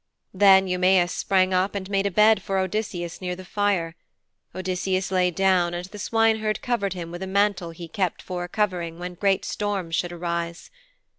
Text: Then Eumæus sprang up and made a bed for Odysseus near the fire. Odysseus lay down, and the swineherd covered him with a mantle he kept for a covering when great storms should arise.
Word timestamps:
Then 0.33 0.65
Eumæus 0.65 1.11
sprang 1.11 1.53
up 1.53 1.75
and 1.75 1.87
made 1.87 2.07
a 2.07 2.09
bed 2.09 2.41
for 2.41 2.57
Odysseus 2.57 3.21
near 3.21 3.35
the 3.35 3.45
fire. 3.45 3.95
Odysseus 4.55 5.11
lay 5.11 5.29
down, 5.29 5.75
and 5.75 5.85
the 5.85 5.99
swineherd 5.99 6.63
covered 6.63 6.93
him 6.93 7.11
with 7.11 7.21
a 7.21 7.27
mantle 7.27 7.69
he 7.69 7.87
kept 7.87 8.19
for 8.23 8.43
a 8.43 8.49
covering 8.49 8.97
when 8.97 9.13
great 9.13 9.45
storms 9.45 9.93
should 9.95 10.11
arise. 10.11 10.71